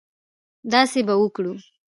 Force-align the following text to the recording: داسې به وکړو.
داسې 0.71 0.99
به 1.07 1.13
وکړو. 1.17 1.53